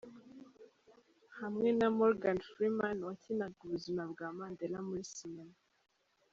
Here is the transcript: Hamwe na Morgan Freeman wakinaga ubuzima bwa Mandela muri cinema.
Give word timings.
Hamwe 1.39 1.69
na 1.79 1.87
Morgan 1.97 2.37
Freeman 2.49 2.97
wakinaga 3.07 3.57
ubuzima 3.65 4.01
bwa 4.11 4.27
Mandela 4.37 4.77
muri 4.87 5.03
cinema. 5.15 5.57